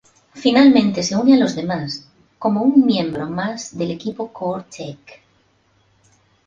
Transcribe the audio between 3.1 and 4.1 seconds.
más del